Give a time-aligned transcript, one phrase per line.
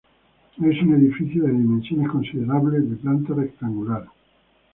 [0.57, 4.05] Es un edificio de dimensiones considerables, de planta rectangular.